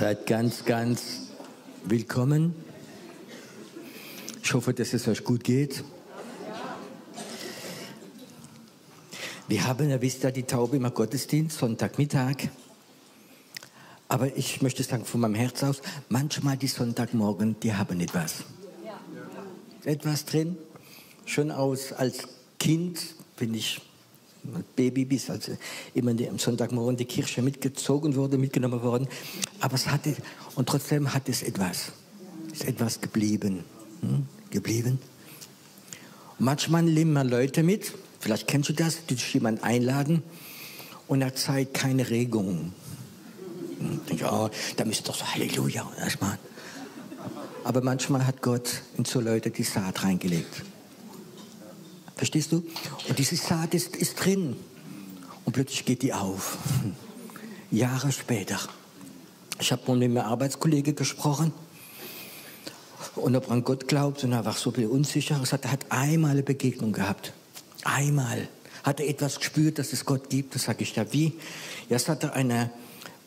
[0.00, 1.28] Seid ganz, ganz
[1.84, 2.54] willkommen.
[4.42, 5.84] Ich hoffe, dass es euch gut geht.
[9.46, 12.48] Wir haben ja, wisst ihr, die Taube immer Gottesdienst, Sonntagmittag.
[14.08, 18.44] Aber ich möchte sagen, von meinem Herz aus, manchmal die Sonntagmorgen, die haben etwas.
[19.84, 20.56] Etwas drin.
[21.26, 22.26] Schon aus, als
[22.58, 23.00] Kind
[23.36, 23.82] bin ich
[24.76, 25.50] Baby bis, als
[25.94, 29.08] immer am Sonntagmorgen die Kirche mitgezogen wurde, mitgenommen worden.
[29.60, 30.16] Aber es hatte,
[30.54, 31.92] und trotzdem hat es etwas,
[32.52, 33.64] ist etwas geblieben,
[34.00, 34.26] hm?
[34.50, 34.98] geblieben.
[36.38, 40.22] Manchmal nehmen wir Leute mit, vielleicht kennst du das, die dich jemand einladen
[41.06, 42.72] und er zeigt keine Regung.
[43.78, 46.38] Hm, denke, oh, da müsste doch so Halleluja erstmal.
[47.64, 50.62] Aber manchmal hat Gott in so Leute die Saat reingelegt.
[52.20, 52.62] Verstehst du?
[53.08, 54.54] Und diese Saat ist, ist drin.
[55.46, 56.58] Und plötzlich geht die auf.
[57.70, 58.58] Jahre später.
[59.58, 61.50] Ich habe mit meinem Arbeitskollege gesprochen.
[63.16, 65.40] Und ob er an Gott glaubt und er war so viel unsicher.
[65.42, 67.32] Er hat einmal eine Begegnung gehabt.
[67.84, 68.48] Einmal.
[68.82, 70.54] Hat er etwas gespürt, dass es Gott gibt?
[70.54, 71.32] Das sage ich ja, wie?
[71.88, 72.70] Jetzt hatte eine,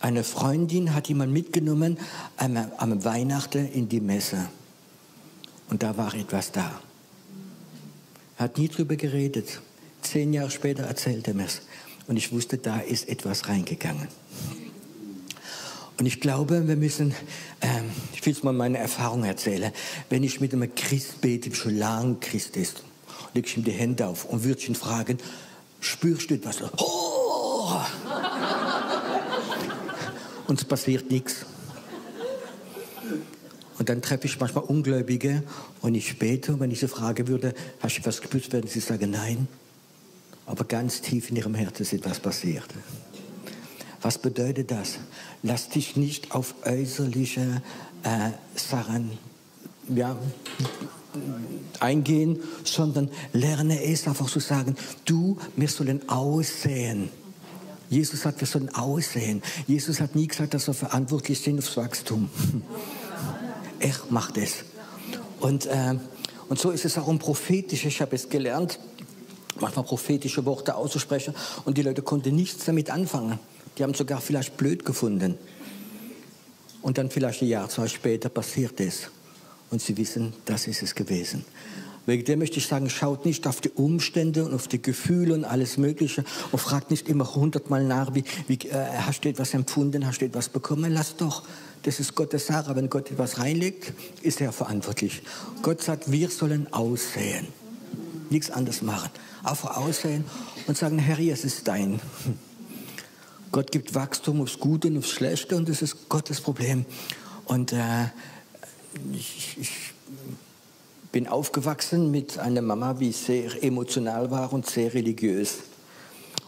[0.01, 1.97] eine Freundin, hat jemand mitgenommen
[2.37, 4.49] am, am Weihnachten in die Messe.
[5.71, 6.79] Und da war etwas da
[8.43, 9.61] hat nie drüber geredet.
[10.01, 11.61] Zehn Jahre später erzählte er mir es.
[12.07, 14.07] Und ich wusste, da ist etwas reingegangen.
[15.97, 17.13] Und ich glaube, wir müssen,
[17.61, 19.71] ähm, ich will es mal meine Erfahrung erzählen,
[20.09, 22.83] wenn ich mit einem Christ bete, schon lange Christ ist,
[23.33, 25.17] lege ich ihm die Hände auf und würde ihn fragen,
[25.79, 26.61] spürst du etwas?
[26.77, 27.79] Oh!
[30.49, 31.45] es passiert nichts.
[33.79, 35.43] Und dann treffe ich manchmal Ungläubige
[35.81, 38.79] und ich bete und wenn ich sie frage würde, hast du was gespürt, werden sie
[38.79, 39.47] sagen, nein.
[40.45, 42.67] Aber ganz tief in ihrem Herzen ist etwas passiert.
[44.01, 44.99] Was bedeutet das?
[45.41, 47.61] Lass dich nicht auf äußerliche
[48.03, 49.17] äh, Sachen
[49.87, 50.17] ja,
[51.79, 54.75] eingehen, sondern lerne es einfach zu sagen,
[55.05, 57.09] du, wir sollen aussehen.
[57.89, 59.41] Jesus hat, wir sollen aussehen.
[59.67, 62.29] Jesus hat nie gesagt, dass wir verantwortlich sind aufs Wachstum.
[63.83, 64.63] Er macht es.
[65.39, 65.95] Und, äh,
[66.47, 67.89] und so ist es auch um prophetische.
[67.89, 68.79] Ich habe es gelernt,
[69.59, 71.35] manchmal prophetische Worte auszusprechen
[71.65, 73.39] und die Leute konnten nichts damit anfangen.
[73.77, 75.37] Die haben sogar vielleicht blöd gefunden.
[76.81, 79.09] Und dann vielleicht ein Jahr, zwei später passiert es.
[79.69, 81.45] Und sie wissen, das ist es gewesen.
[82.05, 85.45] Wegen dem möchte ich sagen, schaut nicht auf die Umstände und auf die Gefühle und
[85.45, 90.05] alles Mögliche und fragt nicht immer hundertmal nach, wie, wie äh, hast du etwas empfunden,
[90.05, 90.93] hast du etwas bekommen.
[90.93, 91.43] Lass doch,
[91.83, 92.75] das ist Gottes Sache.
[92.75, 95.21] Wenn Gott etwas reinlegt, ist er verantwortlich.
[95.61, 97.47] Gott sagt, wir sollen aussehen.
[98.29, 99.09] Nichts anderes machen.
[99.43, 100.23] Einfach aussehen
[100.67, 101.99] und sagen, Herr, es ist dein.
[103.51, 106.85] Gott gibt Wachstum aufs Gute und aufs Schlechte und das ist Gottes Problem.
[107.45, 108.05] Und äh,
[109.13, 109.93] ich, ich
[111.11, 115.57] bin aufgewachsen mit einer Mama, die sehr emotional war und sehr religiös.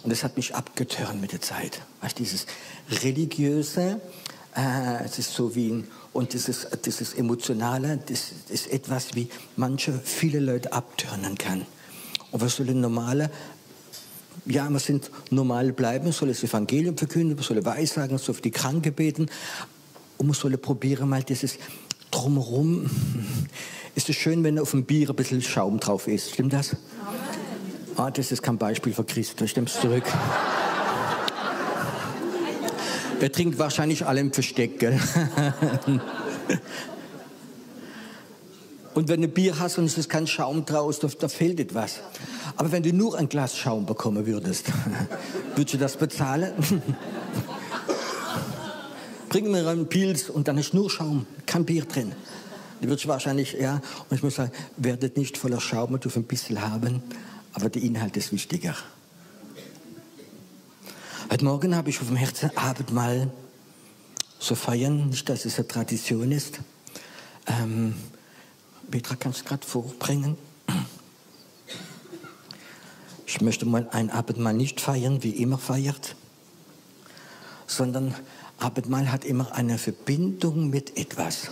[0.02, 1.82] Und das hat mich abgetörnt mit der Zeit.
[2.02, 2.48] Weißt, dieses
[2.90, 4.02] religiöse,
[4.56, 9.94] äh, es ist so wie ein, und dieses, dieses emotionale, das ist etwas, wie manche,
[10.04, 11.66] viele Leute abtören kann.
[12.32, 13.30] Und was soll ein normaler
[14.46, 18.52] ja, wir sind normal bleiben, soll das Evangelium verkünden, man soll Weissagen, soll für die
[18.52, 19.28] Kranke beten
[20.18, 21.58] und man soll probieren, mal dieses
[22.12, 22.90] Drumherum
[23.96, 26.32] ist es schön, wenn auf dem Bier ein bisschen Schaum drauf ist.
[26.32, 26.76] Stimmt das?
[27.98, 29.50] Ah, das ist kein Beispiel für Christus.
[29.50, 30.04] Stimmt's zurück?
[33.22, 35.00] Der trinkt wahrscheinlich alle im Versteck, gell?
[38.96, 42.00] Und wenn du Bier hast und es ist kein Schaum draus, da, da fehlt etwas.
[42.56, 44.68] Aber wenn du nur ein Glas Schaum bekommen würdest,
[45.56, 46.54] würdest du das bezahlen?
[49.28, 52.14] Bring mir einen Pilz und dann ist nur Schaum, kein Bier drin.
[52.82, 56.62] Die wird wahrscheinlich, ja, und ich muss sagen, werdet nicht voller Schaum, du ein bisschen
[56.62, 57.04] haben,
[57.52, 58.76] aber der Inhalt ist wichtiger.
[61.36, 63.30] Heute Morgen habe ich auf dem Herzen Abendmahl
[64.40, 66.62] zu feiern, nicht, dass es eine Tradition ist.
[67.46, 67.94] Ähm,
[68.90, 70.38] Petra, kannst du gerade vorbringen?
[73.26, 76.16] Ich möchte mal ein Abendmahl nicht feiern, wie immer feiert,
[77.68, 78.16] sondern
[78.58, 81.50] Abendmahl hat immer eine Verbindung mit etwas.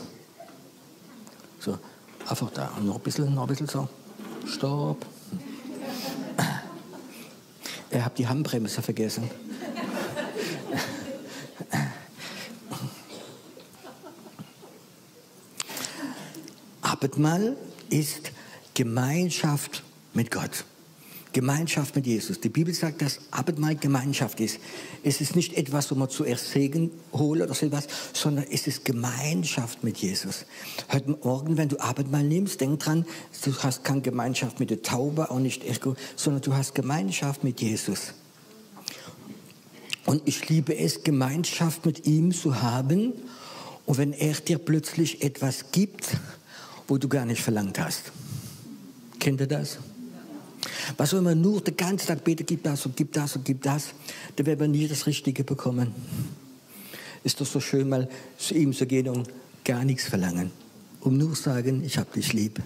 [1.60, 1.78] So,
[2.26, 2.72] einfach da.
[2.82, 3.90] Noch ein bisschen, noch ein bisschen so.
[4.48, 5.06] Stopp.
[7.92, 9.30] Ihr habt die Handbremse vergessen.
[17.04, 17.58] Abendmahl
[17.90, 18.32] ist
[18.74, 19.84] Gemeinschaft
[20.14, 20.64] mit Gott.
[21.34, 22.40] Gemeinschaft mit Jesus.
[22.40, 24.58] Die Bibel sagt, dass Abendmahl Gemeinschaft ist.
[25.04, 28.86] Es ist nicht etwas, wo man zuerst Segen holt oder so etwas, sondern es ist
[28.86, 30.46] Gemeinschaft mit Jesus.
[30.94, 33.06] Heute Morgen, wenn du Abendmahl nimmst, denk dran,
[33.44, 37.60] du hast keine Gemeinschaft mit der Taube, auch nicht Echo, sondern du hast Gemeinschaft mit
[37.60, 38.14] Jesus.
[40.06, 43.12] Und ich liebe es, Gemeinschaft mit ihm zu haben.
[43.86, 46.16] Und wenn er dir plötzlich etwas gibt,
[46.88, 48.12] wo du gar nicht verlangt hast.
[49.20, 49.80] Kennt ihr das?
[50.98, 53.62] Was soll man nur den ganzen Tag beten, gib das und gib das und gib
[53.62, 53.94] das,
[54.36, 55.94] dann werden wir nie das Richtige bekommen.
[57.24, 59.30] Ist doch so schön, mal zu ihm zu gehen und
[59.64, 60.52] gar nichts verlangen.
[61.00, 62.62] Um nur sagen, ich habe dich lieb.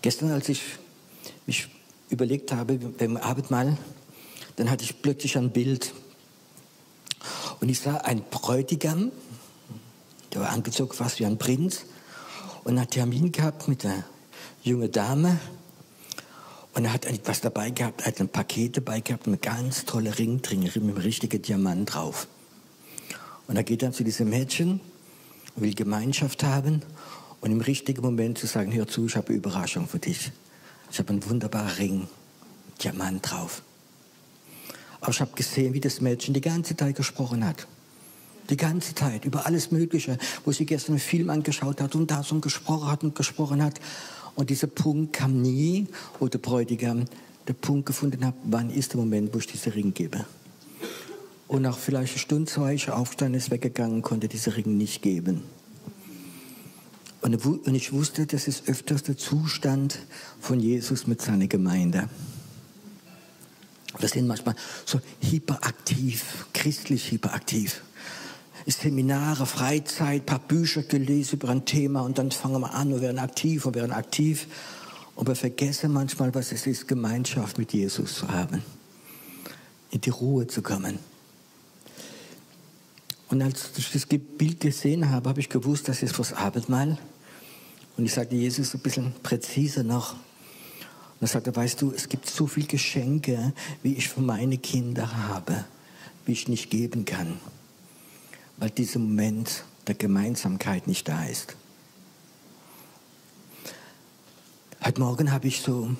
[0.00, 0.62] Gestern, als ich
[1.46, 1.68] mich
[2.10, 3.76] überlegt habe, beim Abendmahl,
[4.56, 5.92] dann hatte ich plötzlich ein Bild.
[7.60, 9.10] Und ich sah einen Bräutigam,
[10.32, 11.84] der war angezogen fast wie ein Prinz
[12.64, 14.04] und hat Termin gehabt mit einer
[14.62, 15.38] junge Dame
[16.74, 20.16] und er hat etwas dabei gehabt, er hat ein Paket dabei gehabt, eine ganz tolle
[20.18, 22.28] Ring drin, mit einem richtigen Diamant drauf.
[23.48, 24.80] Und er geht dann zu diesem Mädchen,
[25.56, 26.82] will Gemeinschaft haben
[27.40, 30.30] und im richtigen Moment zu sagen, hör zu, ich habe eine Überraschung für dich.
[30.90, 32.08] Ich habe einen wunderbaren Ring,
[32.82, 33.62] Diamant drauf.
[35.00, 37.66] Aber ich habe gesehen, wie das Mädchen die ganze Zeit gesprochen hat.
[38.50, 42.32] Die ganze Zeit, über alles Mögliche, wo sie gestern einen Film angeschaut hat und das
[42.32, 43.80] und gesprochen hat und gesprochen hat.
[44.34, 45.86] Und dieser Punkt kam nie,
[46.18, 47.04] wo der Bräutigam
[47.46, 50.24] den Punkt gefunden hat, wann ist der Moment, wo ich diesen Ring gebe.
[51.46, 55.42] Und nach vielleicht eine Stunde, zwei er aufgestanden, ist weggegangen, konnte diesen Ring nicht geben.
[57.20, 59.98] Und ich wusste, das ist öfters der Zustand
[60.40, 62.08] von Jesus mit seiner Gemeinde.
[63.98, 64.54] Wir sind manchmal
[64.84, 67.82] so hyperaktiv, christlich hyperaktiv.
[68.72, 73.00] Seminare, Freizeit, ein paar Bücher gelesen über ein Thema und dann fangen wir an und
[73.00, 74.46] werden aktiv und werden aktiv.
[75.16, 78.62] Wir vergessen manchmal, was es ist, Gemeinschaft mit Jesus zu haben.
[79.90, 80.98] In die Ruhe zu kommen.
[83.30, 86.98] Und als ich das Bild gesehen habe, habe ich gewusst, das ist fürs Abendmahl.
[87.96, 90.12] Und ich sagte Jesus ein bisschen präziser noch.
[90.12, 95.28] Und er sagte, weißt du, es gibt so viele Geschenke, wie ich für meine Kinder
[95.28, 95.64] habe,
[96.26, 97.38] wie ich nicht geben kann
[98.58, 101.56] weil dieser Moment der Gemeinsamkeit nicht da ist.
[104.84, 105.90] Heute Morgen habe ich so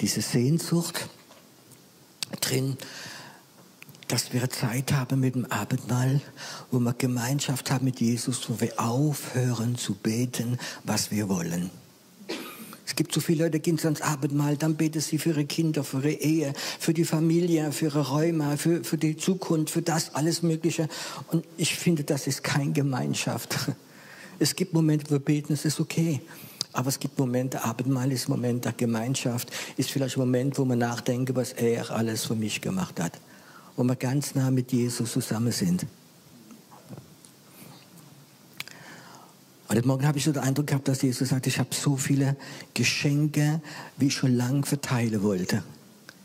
[0.00, 1.08] diese Sehnsucht
[2.40, 2.76] drin,
[4.08, 6.20] dass wir Zeit haben mit dem Abendmahl,
[6.70, 11.70] wo wir Gemeinschaft haben mit Jesus, wo wir aufhören zu beten, was wir wollen.
[12.98, 15.84] Es gibt so viele Leute, die gehen ans Abendmahl, dann beten sie für ihre Kinder,
[15.84, 20.16] für ihre Ehe, für die Familie, für ihre Räume, für, für die Zukunft, für das
[20.16, 20.88] alles Mögliche.
[21.28, 23.56] Und ich finde, das ist keine Gemeinschaft.
[24.40, 26.20] Es gibt Momente, wo wir beten, es ist okay.
[26.72, 30.78] Aber es gibt Momente, Abendmahl ist Moment der Gemeinschaft, ist vielleicht ein Moment, wo man
[30.78, 33.12] nachdenkt, was er alles für mich gemacht hat.
[33.76, 35.86] Wo wir ganz nah mit Jesus zusammen sind.
[39.68, 42.36] Heute Morgen habe ich so den Eindruck gehabt, dass Jesus sagt, ich habe so viele
[42.74, 43.60] Geschenke,
[43.98, 45.62] wie ich schon lange verteilen wollte,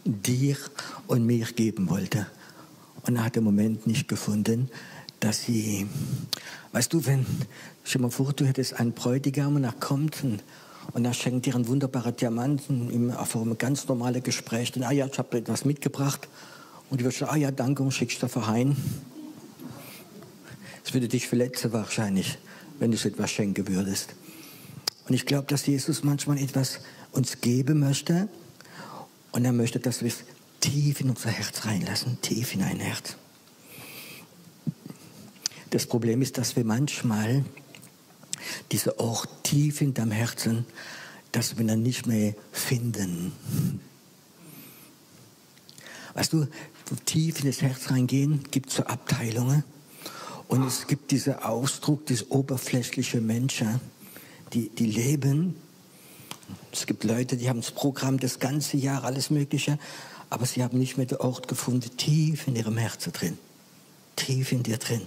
[0.05, 0.55] dir
[1.07, 2.25] und mir geben wollte.
[3.05, 4.69] Und er hat den Moment nicht gefunden,
[5.19, 5.87] dass sie,
[6.71, 7.25] weißt du, wenn,
[7.83, 10.41] stell mal vor, du hättest einen Bräutigam und er kommt und,
[10.93, 14.71] und er schenkt dir einen wunderbaren Diamanten auf einem ganz normalen Gespräch.
[14.71, 16.29] Dann, ah ja, ich habe etwas mitgebracht.
[16.89, 18.77] Und du würdest sagen, ah ja, danke, und schickst dafür heim.
[20.83, 22.37] Das würde dich verletzen wahrscheinlich
[22.79, 24.13] wenn du es etwas schenken würdest.
[25.07, 26.79] Und ich glaube, dass Jesus manchmal etwas
[27.11, 28.29] uns geben möchte
[29.31, 30.23] und er möchte, dass wir es
[30.59, 33.17] tief in unser Herz reinlassen, tief in ein Herz.
[35.71, 37.43] Das Problem ist, dass wir manchmal
[38.71, 40.65] diese Ort tief in deinem Herzen,
[41.31, 43.33] dass wir dann nicht mehr finden.
[46.13, 46.47] Weißt du,
[47.05, 49.63] tief in das Herz reingehen, gibt es so Abteilungen.
[50.53, 53.81] Und es gibt diesen Ausdruck, diese oberflächliche Menschen,
[54.53, 55.55] die, die leben.
[56.71, 59.79] Es gibt Leute, die haben das Programm das ganze Jahr, alles Mögliche,
[60.29, 63.39] aber sie haben nicht mehr den Ort gefunden, tief in ihrem Herzen drin.
[64.15, 65.01] Tief in dir drin.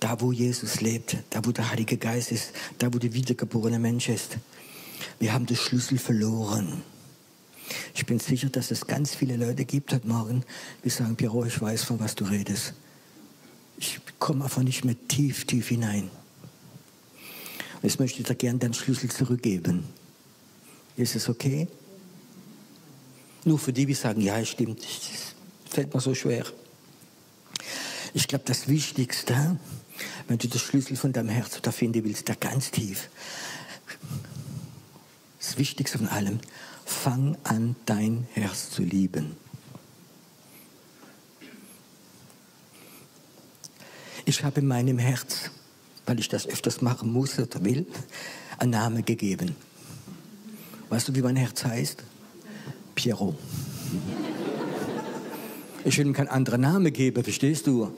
[0.00, 4.08] Da, wo Jesus lebt, da, wo der Heilige Geist ist, da, wo der wiedergeborene Mensch
[4.08, 4.38] ist.
[5.20, 6.82] Wir haben den Schlüssel verloren.
[7.94, 10.42] Ich bin sicher, dass es ganz viele Leute gibt heute Morgen,
[10.82, 12.74] die sagen, Piero, ich weiß, von was du redest.
[13.78, 16.10] Ich komme einfach nicht mehr tief, tief hinein.
[17.82, 19.84] Jetzt möchte ich dir gerne den Schlüssel zurückgeben.
[20.96, 21.68] Ist es okay?
[23.44, 25.34] Nur für die, die sagen, ja, stimmt, das
[25.70, 26.44] fällt mir so schwer.
[28.14, 29.56] Ich glaube, das Wichtigste,
[30.26, 33.08] wenn du den Schlüssel von deinem Herz da finden willst, da ganz tief,
[35.38, 36.40] das Wichtigste von allem,
[36.84, 39.36] Fang an, dein Herz zu lieben.
[44.28, 45.50] Ich habe in meinem Herz,
[46.04, 47.86] weil ich das öfters machen muss oder will,
[48.58, 49.56] einen Namen gegeben.
[50.90, 52.04] Weißt du, wie mein Herz heißt?
[52.94, 53.38] Pierrot.
[55.82, 57.90] Ich will ihm keinen anderen Namen geben, verstehst du?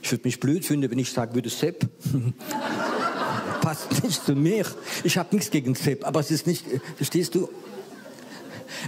[0.00, 1.88] Ich würde mich blöd finden, wenn ich sagen würde Sepp.
[3.60, 4.66] Passt nicht zu mir.
[5.02, 6.64] Ich habe nichts gegen Sepp, aber es ist nicht,
[6.96, 7.48] verstehst du?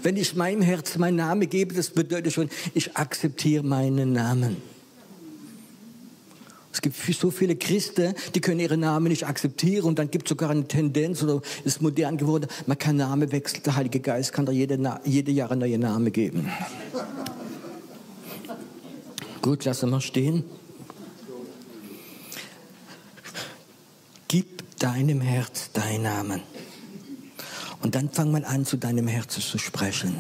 [0.02, 4.56] Wenn ich meinem Herz meinen Namen gebe, das bedeutet schon, ich akzeptiere meinen Namen.
[6.72, 10.30] Es gibt so viele Christen, die können ihren Namen nicht akzeptieren und dann gibt es
[10.30, 14.46] sogar eine Tendenz oder ist modern geworden, man kann Namen wechseln, der Heilige Geist kann
[14.46, 16.50] da jede, jede Jahre neue Namen geben.
[19.42, 20.44] Gut, lassen wir stehen.
[24.28, 26.51] Gib deinem Herz deinen Namen.
[27.82, 30.16] Und dann fang mal an, zu deinem Herzen zu sprechen.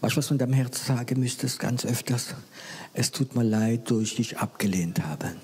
[0.00, 2.34] Weißt du, was du in deinem Herz sagen müsstest, ganz öfters?
[2.94, 5.36] Es tut mir leid, dass ich dich abgelehnt habe.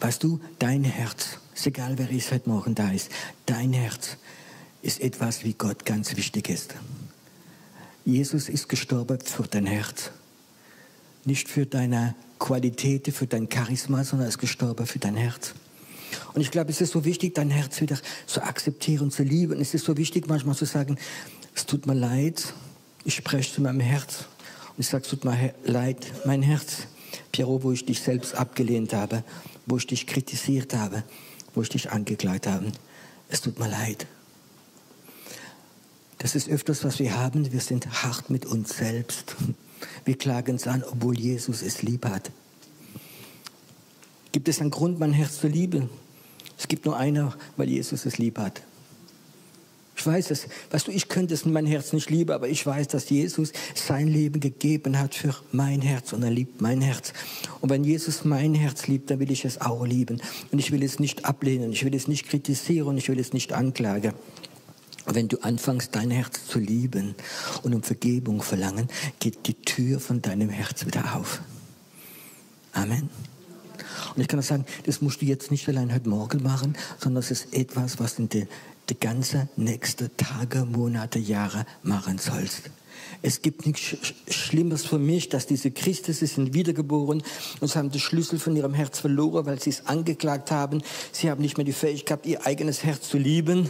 [0.00, 3.10] Weißt du, dein Herz, ist egal, wer ist heute Morgen da ist,
[3.44, 4.16] dein Herz
[4.82, 6.74] ist etwas, wie Gott ganz wichtig ist.
[8.04, 10.10] Jesus ist gestorben für dein Herz.
[11.24, 15.54] Nicht für deine Qualität, für dein Charisma, sondern er ist gestorben für dein Herz.
[16.36, 19.58] Und ich glaube, es ist so wichtig, dein Herz wieder zu akzeptieren, zu lieben.
[19.58, 20.98] Es ist so wichtig, manchmal zu sagen,
[21.54, 22.52] es tut mir leid,
[23.04, 24.26] ich spreche zu meinem Herz.
[24.76, 26.88] Und ich sage, es tut mir leid, mein Herz,
[27.32, 29.24] Piero, wo ich dich selbst abgelehnt habe,
[29.64, 31.04] wo ich dich kritisiert habe,
[31.54, 32.70] wo ich dich angeklagt habe.
[33.30, 34.06] Es tut mir leid.
[36.18, 37.50] Das ist öfters, was wir haben.
[37.50, 39.36] Wir sind hart mit uns selbst.
[40.04, 42.30] Wir klagen es an, obwohl Jesus es lieb hat.
[44.32, 45.88] Gibt es einen Grund, mein Herz zu lieben?
[46.58, 48.62] Es gibt nur einer, weil Jesus es lieb hat.
[49.96, 50.46] Ich weiß es.
[50.70, 53.52] Weißt du, ich könnte es in mein Herz nicht lieben, aber ich weiß, dass Jesus
[53.74, 57.14] sein Leben gegeben hat für mein Herz und er liebt mein Herz.
[57.62, 60.20] Und wenn Jesus mein Herz liebt, dann will ich es auch lieben.
[60.52, 63.54] Und ich will es nicht ablehnen, ich will es nicht kritisieren, ich will es nicht
[63.54, 64.12] anklagen.
[65.06, 67.14] Wenn du anfängst, dein Herz zu lieben
[67.62, 71.40] und um Vergebung verlangen, geht die Tür von deinem Herz wieder auf.
[72.72, 73.08] Amen.
[74.16, 77.22] Und ich kann auch sagen, das musst du jetzt nicht allein heute Morgen machen, sondern
[77.22, 78.46] es ist etwas, was du die,
[78.88, 82.70] die ganze nächste Tage, Monate, Jahre machen sollst.
[83.20, 83.96] Es gibt nichts
[84.28, 87.22] Schlimmes für mich, dass diese Christen, sie sind wiedergeboren
[87.60, 90.82] und sie haben den Schlüssel von ihrem Herz verloren, weil sie es angeklagt haben.
[91.12, 93.68] Sie haben nicht mehr die Fähigkeit, ihr eigenes Herz zu lieben.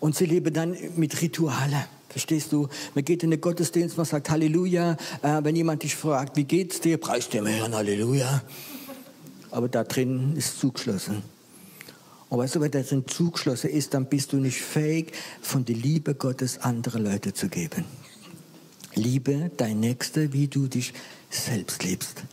[0.00, 1.86] Und sie leben dann mit Rituale.
[2.10, 2.68] Verstehst du?
[2.94, 4.96] Man geht in den Gottesdienst, man sagt Halleluja.
[5.22, 8.42] Äh, wenn jemand dich fragt, wie geht's dir, preist dem Herrn Halleluja
[9.56, 11.22] aber da drin ist zugeschlossen.
[12.28, 15.76] Und weißt du, wenn da drin zugeschlossen ist, dann bist du nicht fähig, von der
[15.76, 17.86] Liebe Gottes andere Leute zu geben.
[18.94, 20.92] Liebe dein Nächster, wie du dich
[21.30, 22.24] selbst liebst.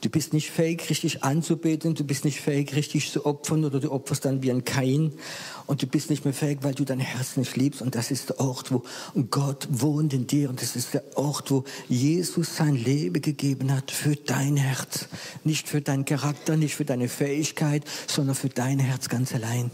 [0.00, 3.90] Du bist nicht fähig, richtig anzubeten, du bist nicht fähig, richtig zu opfern oder du
[3.90, 5.12] opferst dann wie ein Kain
[5.66, 8.30] und du bist nicht mehr fähig, weil du dein Herz nicht liebst und das ist
[8.30, 8.82] der Ort, wo
[9.30, 13.90] Gott wohnt in dir und das ist der Ort, wo Jesus sein Leben gegeben hat
[13.90, 15.08] für dein Herz.
[15.44, 19.70] Nicht für deinen Charakter, nicht für deine Fähigkeit, sondern für dein Herz ganz allein.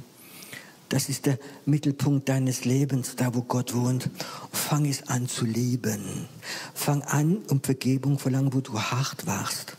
[0.89, 4.11] Das ist der Mittelpunkt deines Lebens, da wo Gott wohnt.
[4.53, 6.29] Fang es an zu lieben.
[6.75, 9.77] Fang an, um Vergebung verlangen, wo du hart warst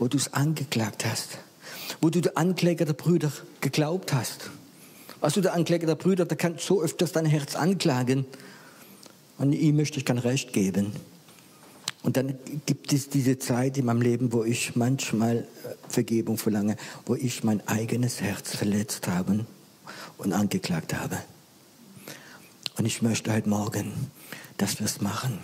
[0.00, 1.38] wo du es angeklagt hast,
[2.00, 3.30] wo du der Ankläger der Brüder
[3.60, 4.50] geglaubt hast.
[5.20, 8.24] Was du der Ankläger der Brüder, der kann so öfters dein Herz anklagen
[9.36, 10.92] und ihm möchte ich kein Recht geben.
[12.02, 15.44] Und dann gibt es diese Zeit in meinem Leben, wo ich manchmal äh,
[15.86, 19.44] Vergebung verlange, wo ich mein eigenes Herz verletzt habe
[20.16, 21.18] und angeklagt habe.
[22.78, 23.92] Und ich möchte heute Morgen,
[24.56, 25.38] dass wir es machen.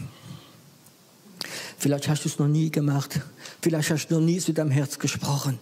[1.78, 3.20] Vielleicht hast du es noch nie gemacht.
[3.62, 5.58] Vielleicht hast du noch nie zu deinem Herz gesprochen.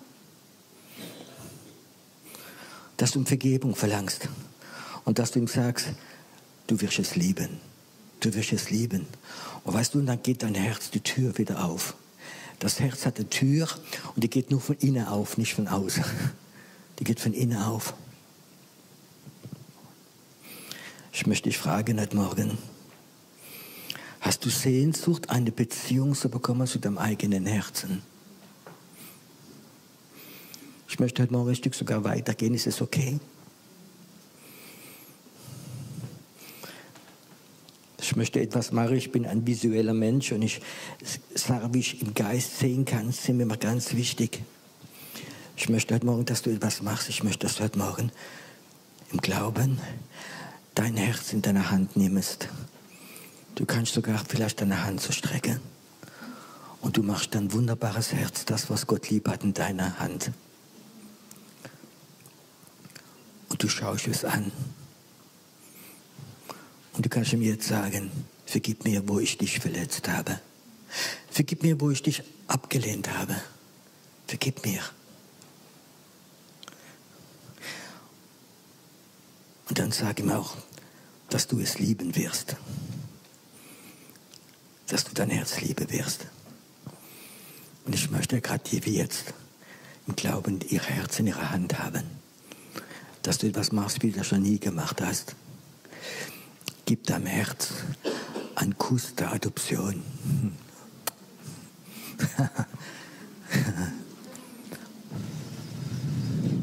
[2.96, 4.28] Dass du um Vergebung verlangst.
[5.04, 5.88] Und dass du ihm sagst,
[6.66, 7.60] du wirst es lieben.
[8.20, 9.06] Du wirst es lieben.
[9.64, 11.94] Und weißt du, und dann geht dein Herz die Tür wieder auf.
[12.58, 13.68] Das Herz hat eine Tür
[14.14, 16.04] und die geht nur von innen auf, nicht von außen.
[16.98, 17.94] Die geht von innen auf.
[21.12, 22.58] Ich möchte dich fragen heute Morgen,
[24.24, 28.00] Hast du Sehnsucht, eine Beziehung zu bekommen zu deinem eigenen Herzen?
[30.88, 32.54] Ich möchte heute Morgen ein Stück sogar weitergehen.
[32.54, 33.20] Ist es okay?
[38.00, 38.96] Ich möchte etwas machen.
[38.96, 40.62] Ich bin ein visueller Mensch und ich
[41.34, 44.42] sage, wie ich im Geist sehen kann, ist mir immer ganz wichtig.
[45.58, 47.10] Ich möchte heute Morgen, dass du etwas machst.
[47.10, 48.10] Ich möchte, dass du heute Morgen
[49.12, 49.78] im Glauben
[50.74, 52.48] dein Herz in deine Hand nimmst.
[53.54, 55.60] Du kannst sogar vielleicht deine Hand so strecken.
[56.80, 60.32] Und du machst ein wunderbares Herz, das, was Gott lieb hat, in deiner Hand.
[63.48, 64.50] Und du schaust es an.
[66.92, 68.10] Und du kannst mir jetzt sagen,
[68.44, 70.40] vergib mir, wo ich dich verletzt habe.
[71.30, 73.34] Vergib mir, wo ich dich abgelehnt habe.
[74.26, 74.80] Vergib mir.
[79.68, 80.56] Und dann sag ihm auch,
[81.30, 82.56] dass du es lieben wirst.
[84.88, 86.26] Dass du dein Herz lieben wirst.
[87.84, 89.34] Und ich möchte gerade die wie jetzt
[90.06, 92.04] im Glauben ihr Herz in ihrer Hand haben.
[93.22, 95.34] Dass du etwas machst, wie du das schon nie gemacht hast.
[96.84, 97.68] Gib deinem Herz
[98.54, 100.02] einen Kuss der Adoption.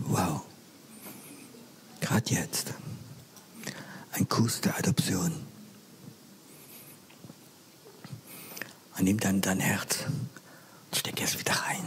[0.05, 0.41] wow.
[1.99, 2.73] Gerade jetzt.
[4.11, 5.50] Ein Kuss der Adoption.
[8.98, 11.86] Und nimm dann dein Herz und steck es wieder rein.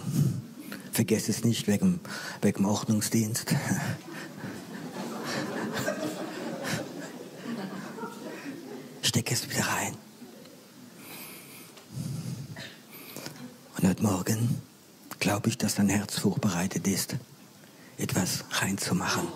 [0.92, 2.00] Vergiss es nicht wegen,
[2.42, 3.54] dem Ordnungsdienst.
[9.02, 9.96] steck es wieder rein.
[13.76, 14.60] Und heute Morgen
[15.20, 17.16] glaube ich, dass dein Herz vorbereitet ist,
[17.96, 19.28] etwas reinzumachen.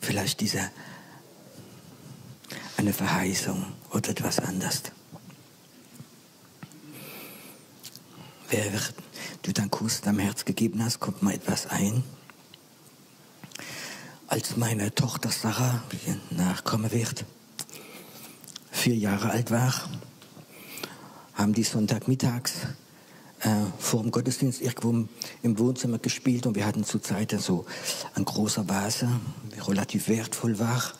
[0.00, 0.70] Vielleicht diese
[2.76, 4.82] eine Verheißung oder etwas anderes.
[8.52, 8.92] Während
[9.40, 12.04] du deinen Kuss deinem Herz gegeben hast, kommt mal etwas ein.
[14.26, 17.24] Als meine Tochter Sarah, die nachkommen wird,
[18.70, 19.72] vier Jahre alt war,
[21.32, 22.52] haben die Sonntagmittags
[23.40, 25.08] äh, vor dem Gottesdienst irgendwo
[25.42, 27.64] im Wohnzimmer gespielt und wir hatten zur Zeit so
[28.16, 29.08] ein großer Vase,
[29.56, 30.92] der relativ wertvoll war.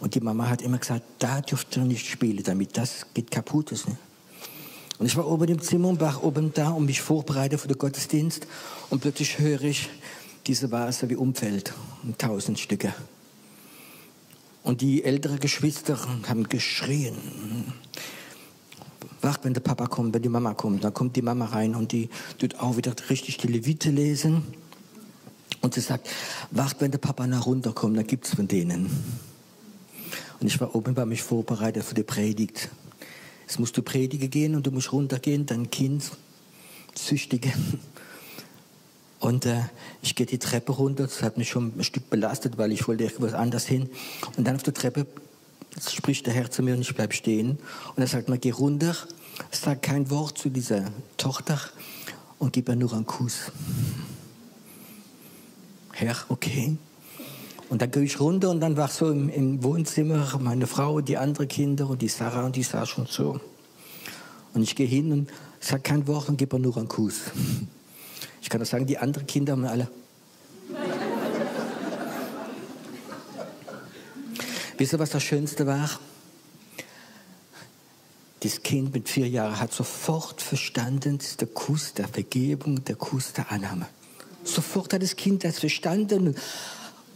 [0.00, 3.70] Und die Mama hat immer gesagt, da dürft ihr nicht spielen damit, das geht kaputt.
[3.70, 3.96] Ist, ne?
[5.00, 7.78] Und ich war oben im Zimmer und war oben da und mich vorbereite für den
[7.78, 8.46] Gottesdienst
[8.90, 9.88] und plötzlich höre ich
[10.46, 11.72] diese Vase wie umfällt,
[12.18, 12.92] tausend Stücke.
[14.62, 15.98] Und die älteren Geschwister
[16.28, 17.14] haben geschrien.
[19.22, 20.84] Wacht, wenn der Papa kommt, wenn die Mama kommt.
[20.84, 24.42] Dann kommt die Mama rein und die tut auch wieder richtig die Levite lesen.
[25.62, 26.10] Und sie sagt,
[26.50, 28.90] wacht, wenn der Papa nach runterkommt, dann gibt's von denen.
[30.40, 32.68] Und ich war oben bei mich vorbereitet für die Predigt.
[33.50, 36.12] Jetzt musst du predigen gehen und du musst runtergehen, dein Kind
[36.94, 37.52] züchtigen.
[39.18, 39.62] Und äh,
[40.02, 43.02] ich gehe die Treppe runter, das hat mich schon ein Stück belastet, weil ich wollte
[43.02, 43.90] irgendwas anders hin.
[44.36, 45.04] Und dann auf der Treppe
[45.84, 47.58] spricht der Herr zu mir und ich bleibe stehen.
[47.96, 48.96] Und er sagt mir, geh runter,
[49.50, 50.84] sag kein Wort zu dieser
[51.16, 51.60] Tochter
[52.38, 53.50] und gib ihr nur einen Kuss.
[55.90, 56.76] Herr, okay.
[57.70, 61.16] Und dann gehe ich runter und dann war so im, im, Wohnzimmer meine Frau, die
[61.16, 63.40] anderen Kinder und die Sarah und die sah schon so.
[64.52, 65.30] Und ich gehe hin und
[65.60, 67.20] sage kein Wort und gebe nur einen Kuss.
[68.42, 69.88] Ich kann auch sagen, die anderen Kinder haben alle.
[74.76, 75.90] Wisst ihr, was das Schönste war?
[78.40, 82.96] Das Kind mit vier Jahren hat sofort verstanden, das ist der Kuss der Vergebung, der
[82.96, 83.86] Kuss der Annahme.
[84.42, 86.34] Sofort hat das Kind das verstanden.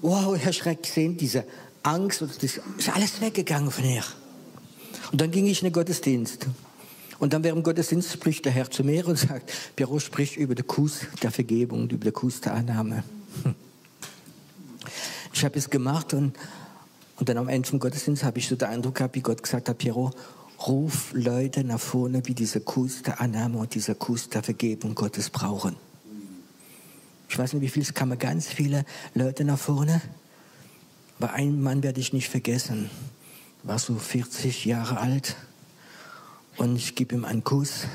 [0.06, 1.46] Wow, Herr Schreck gesehen, diese
[1.82, 2.60] Angst, das ist
[2.92, 4.02] alles weggegangen von ihr.
[5.10, 6.46] Und dann ging ich in den Gottesdienst.
[7.18, 10.54] Und dann während dem Gottesdienst spricht der Herr zu mir und sagt, Piero spricht über
[10.54, 13.02] den Kuss der Vergebung, über den Kuss der Annahme.
[15.32, 16.36] Ich habe es gemacht und,
[17.16, 19.70] und dann am Ende vom Gottesdienst habe ich so den Eindruck gehabt, wie Gott gesagt
[19.70, 20.10] hat, Piero,
[20.66, 25.30] ruf Leute nach vorne, wie dieser Kuss der Annahme und dieser Kuss der Vergebung Gottes
[25.30, 25.76] brauchen.
[27.34, 30.00] Ich weiß nicht, wie viel, es kamen ganz viele Leute nach vorne.
[31.18, 32.90] Aber einen Mann werde ich nicht vergessen.
[33.64, 35.34] War so 40 Jahre alt
[36.58, 37.88] und ich gebe ihm einen Kuss.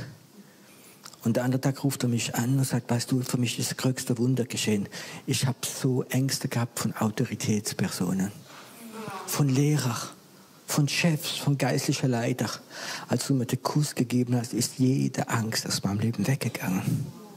[1.24, 3.72] Und der andere Tag ruft er mich an und sagt, weißt du, für mich ist
[3.72, 4.90] das größte Wunder geschehen.
[5.26, 8.34] Ich habe so Ängste gehabt von Autoritätspersonen,
[9.26, 9.96] von Lehrern,
[10.68, 12.50] von Chefs, von geistlicher Leiter.
[13.08, 17.29] Als du mir den Kuss gegeben hast, ist jede Angst aus meinem Leben weggegangen.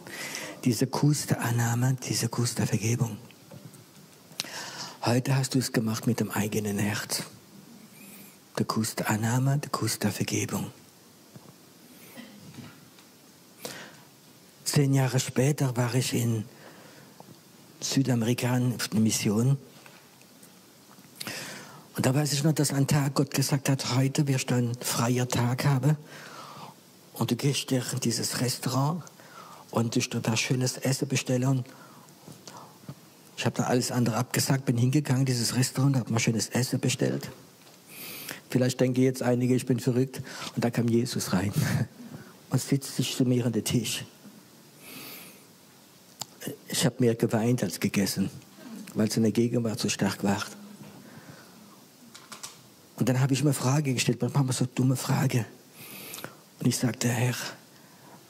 [0.65, 3.17] Dieser Kuss der Annahme, dieser Kuss der Vergebung.
[5.05, 7.25] Heute hast du es gemacht mit dem eigenen Herz.
[8.57, 10.71] Der Kuss der Annahme, der Kuss der Vergebung.
[14.65, 16.45] Zehn Jahre später war ich in
[17.81, 19.59] Südamerika auf einer Mission.
[21.97, 24.77] Und da weiß ich noch, dass ein Tag Gott gesagt hat, heute wirst du einen
[24.77, 25.97] freien Tag haben.
[27.15, 29.03] Und du gehst in dieses Restaurant
[29.73, 31.65] und du da schönes Essen bestellen.
[33.37, 37.29] Ich habe da alles andere abgesagt, bin hingegangen, dieses Restaurant, habe mal schönes Essen bestellt.
[38.51, 40.23] Vielleicht denken jetzt einige, ich bin verrückt.
[40.55, 41.53] Und da kam Jesus rein
[42.51, 44.05] und sitzt sich zu mir an den Tisch.
[46.69, 48.31] Ich habe mehr geweint als gegessen,
[48.95, 50.45] weil seine Gegenwart so stark war.
[52.97, 55.47] Und dann habe ich mir eine Frage gestellt, manchmal so dumme Frage.
[56.61, 57.35] Und ich sagte, Herr,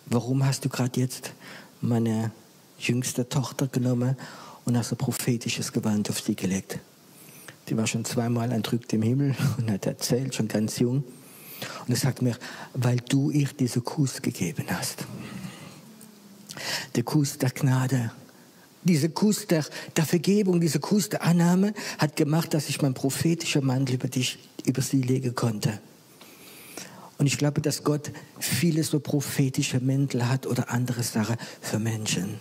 [0.06, 1.32] warum hast du gerade jetzt
[1.80, 2.30] meine
[2.78, 4.16] jüngste Tochter genommen
[4.64, 6.78] und hast ein prophetisches Gewand auf sie gelegt?
[7.68, 11.04] Die war schon zweimal entrückt im Himmel und hat erzählt, schon ganz jung.
[11.86, 12.36] Und er sagt mir,
[12.74, 15.06] weil du ihr diesen Kuss gegeben hast.
[16.96, 18.10] Der Kuss der Gnade.
[18.84, 19.64] Dieser Kuss der,
[19.96, 24.38] der Vergebung, dieser Kuss der Annahme hat gemacht, dass ich mein prophetischer Mantel über dich,
[24.64, 25.78] über sie legen konnte.
[27.22, 32.34] Und ich glaube, dass Gott viele so prophetische Mäntel hat oder andere Sachen für Menschen.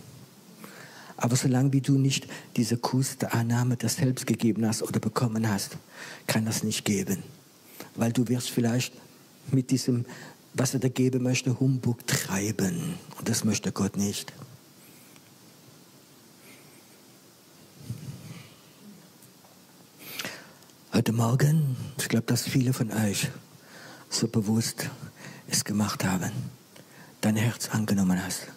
[1.17, 5.47] Aber solange wie du nicht diese Kuss der Annahme der selbst gegeben hast oder bekommen
[5.47, 5.77] hast,
[6.25, 7.21] kann das nicht geben.
[7.93, 8.95] Weil du wirst vielleicht
[9.51, 10.07] mit diesem,
[10.55, 12.95] was er da geben möchte, Humbug treiben.
[13.19, 14.33] Und das möchte Gott nicht.
[20.91, 23.29] Heute Morgen, ich glaube, dass viele von euch
[24.11, 24.89] so bewusst
[25.47, 26.31] es gemacht haben,
[27.21, 28.47] dein Herz angenommen hast,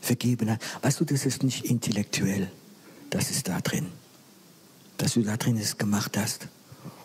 [0.00, 0.60] vergeben hast.
[0.82, 2.50] Weißt du, das ist nicht intellektuell,
[3.10, 3.86] das ist da drin.
[4.96, 6.48] Dass du da drin es gemacht hast.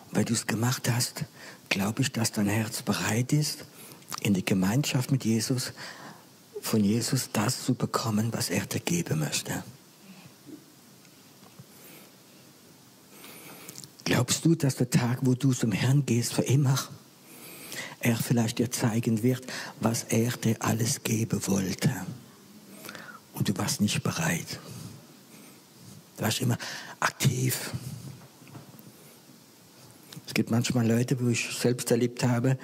[0.08, 1.24] Und weil du es gemacht hast,
[1.68, 3.64] glaube ich, dass dein Herz bereit ist,
[4.22, 5.72] in die Gemeinschaft mit Jesus,
[6.62, 9.62] von Jesus das zu bekommen, was er dir geben möchte.
[14.04, 16.78] Glaubst du, dass der Tag, wo du zum Herrn gehst, für immer,
[18.00, 19.44] er vielleicht dir zeigen wird,
[19.80, 21.90] was er dir alles geben wollte?
[23.34, 24.58] Und du warst nicht bereit.
[26.16, 26.58] Du warst immer
[27.00, 27.70] aktiv.
[30.26, 32.58] Es gibt manchmal Leute, wo ich selbst erlebt habe,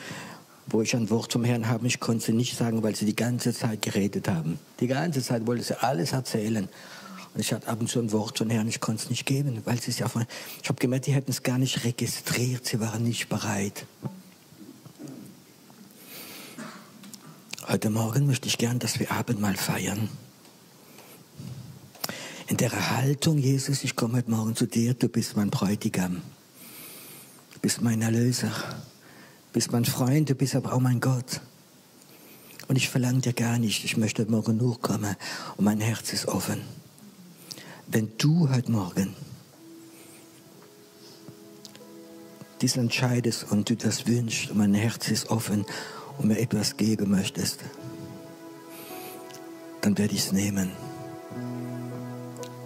[0.67, 3.17] wo ich ein Wort zum Herrn habe, ich konnte es nicht sagen, weil sie die
[3.17, 4.59] ganze Zeit geredet haben.
[4.81, 6.69] Die ganze Zeit wollte sie alles erzählen.
[7.35, 9.61] Und ich hatte ab und zu ein Wort von Herrn, ich konnte es nicht geben,
[9.65, 10.25] weil sie es ja von,
[10.63, 13.87] ich habe gemerkt, die hätten es gar nicht registriert, sie waren nicht bereit.
[17.67, 20.09] Heute Morgen möchte ich gern, dass wir Abendmahl feiern.
[22.47, 26.21] In der Haltung, Jesus, ich komme heute Morgen zu dir, du bist mein Bräutigam,
[27.55, 31.41] du bist mein Erlöser, du bist mein Freund, du bist aber auch mein Gott.
[32.69, 35.17] Und ich verlange dir gar nicht, ich möchte heute Morgen nur kommen
[35.57, 36.61] und mein Herz ist offen
[37.87, 39.15] wenn du heute Morgen
[42.61, 45.65] dies entscheidest und du das wünschst und mein Herz ist offen
[46.19, 47.61] und mir etwas geben möchtest,
[49.81, 50.71] dann werde ich es nehmen.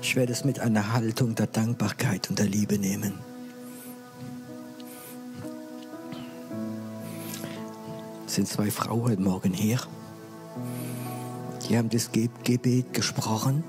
[0.00, 3.14] Ich werde es mit einer Haltung der Dankbarkeit und der Liebe nehmen.
[8.26, 9.80] Es sind zwei Frauen heute Morgen hier.
[11.68, 13.64] Die haben das Gebet gesprochen.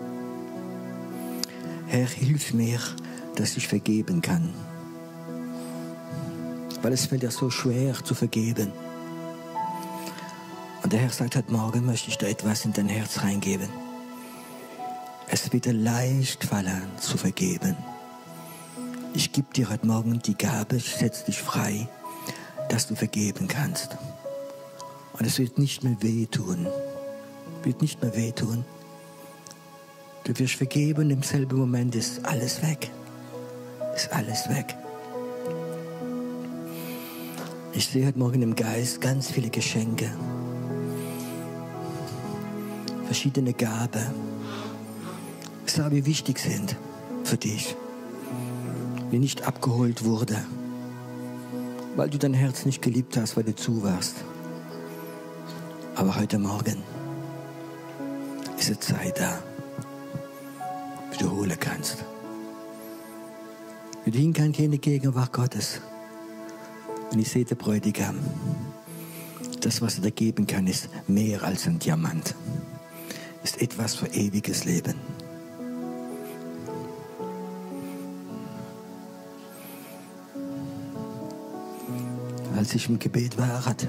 [1.87, 2.79] Herr, hilf mir,
[3.35, 4.53] dass ich vergeben kann.
[6.81, 8.71] Weil es fällt ja so schwer zu vergeben.
[10.83, 13.69] Und der Herr sagt, heute Morgen möchte ich da etwas in dein Herz reingeben.
[15.29, 17.75] Es wird dir leicht fallen zu vergeben.
[19.13, 21.87] Ich gebe dir heute Morgen die Gabe, ich setze dich frei,
[22.69, 23.97] dass du vergeben kannst.
[25.13, 26.67] Und es wird nicht mehr wehtun.
[27.63, 28.63] Wird nicht mehr wehtun.
[30.23, 32.89] Du wirst vergeben, im selben Moment ist alles weg.
[33.95, 34.75] Ist alles weg.
[37.73, 40.11] Ich sehe heute Morgen im Geist ganz viele Geschenke,
[43.09, 44.05] verschiedene Gaben.
[45.65, 46.75] Sage, wie wichtig sind
[47.23, 47.75] für dich,
[49.09, 50.37] wie nicht abgeholt wurde,
[51.95, 54.15] weil du dein Herz nicht geliebt hast, weil du zu warst.
[55.95, 56.83] Aber heute Morgen
[58.57, 59.39] ist es Zeit da
[61.19, 62.05] du holen kannst.
[64.05, 65.81] Wir hingehen in die Gegenwart Gottes.
[67.11, 68.17] Und ich sehe den Bräutigam.
[69.61, 72.35] Das, was er da geben kann, ist mehr als ein Diamant.
[73.49, 74.93] Ist etwas für ewiges Leben.
[82.55, 83.87] Als ich im Gebet war, hat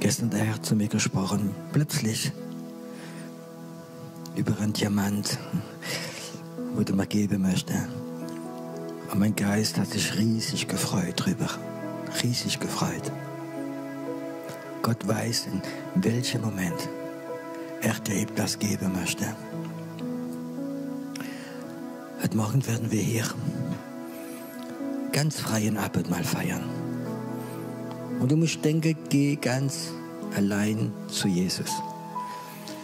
[0.00, 1.54] gestern der Herr zu mir gesprochen.
[1.74, 2.32] Plötzlich
[4.34, 5.38] über einen Diamant,
[6.74, 7.74] wo du mir geben möchte.
[9.12, 11.50] Und mein Geist hat sich riesig gefreut drüber.
[12.22, 13.12] Riesig gefreut.
[14.80, 15.60] Gott weiß, in
[16.02, 16.88] welchem Moment
[17.92, 19.24] dir das geben möchte.
[22.22, 23.24] Heute Morgen werden wir hier
[25.12, 26.62] ganz freien Abendmahl feiern.
[28.20, 29.90] Und du musst denken, geh ganz
[30.34, 31.70] allein zu Jesus.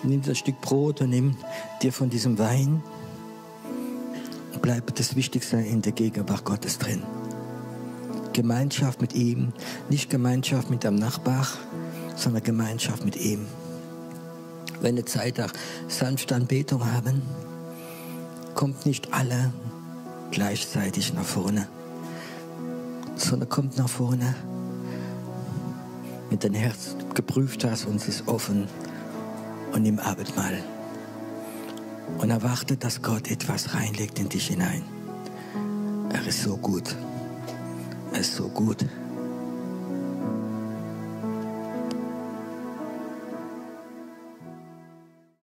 [0.02, 1.36] Nimm das Stück Brot und nimm
[1.82, 2.82] dir von diesem Wein.
[4.52, 7.02] Und bleib das Wichtigste in der Gegenwart Gottes drin.
[8.32, 9.52] Gemeinschaft mit ihm,
[9.88, 11.46] nicht Gemeinschaft mit dem Nachbar,
[12.16, 13.46] sondern Gemeinschaft mit ihm.
[14.80, 15.50] Wenn eine Zeit auch
[15.88, 17.22] sanfte Anbetung haben,
[18.54, 19.52] kommt nicht alle
[20.30, 21.66] gleichzeitig nach vorne,
[23.16, 24.34] sondern kommt nach vorne
[26.30, 28.68] mit deinem Herz geprüft hast und es ist offen
[29.72, 30.62] und nimm Abendmahl.
[32.18, 34.82] Und erwarte, dass Gott etwas reinlegt in dich hinein.
[36.12, 36.96] Er ist so gut.
[38.12, 38.84] Er ist so gut.